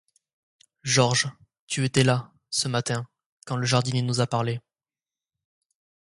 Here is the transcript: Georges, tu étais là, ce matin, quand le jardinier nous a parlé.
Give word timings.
Georges, 0.81 1.27
tu 1.67 1.85
étais 1.85 2.03
là, 2.03 2.31
ce 2.49 2.67
matin, 2.67 3.05
quand 3.45 3.55
le 3.55 3.67
jardinier 3.67 4.01
nous 4.01 4.19
a 4.19 4.25
parlé. 4.25 4.59